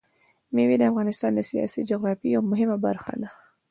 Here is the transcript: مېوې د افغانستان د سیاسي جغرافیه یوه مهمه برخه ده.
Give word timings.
مېوې 0.53 0.75
د 0.79 0.83
افغانستان 0.91 1.31
د 1.35 1.41
سیاسي 1.49 1.81
جغرافیه 1.89 2.31
یوه 2.35 2.45
مهمه 2.51 2.77
برخه 2.85 3.13
ده. 3.21 3.29